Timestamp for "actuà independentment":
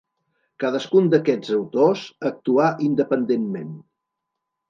2.31-3.71